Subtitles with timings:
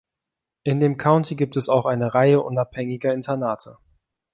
[0.63, 3.77] In dem County gibt es auch eine Reihe unabhängiger Internate.